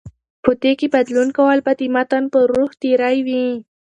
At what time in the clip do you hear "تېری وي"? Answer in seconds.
2.81-3.45